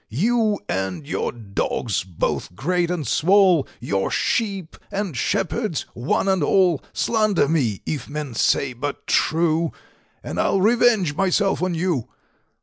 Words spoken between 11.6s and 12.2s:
on you."